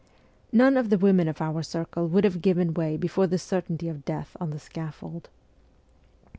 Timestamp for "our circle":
1.41-2.07